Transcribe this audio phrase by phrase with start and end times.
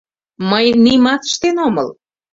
[0.49, 1.87] —Мый нимат ыштен омыл.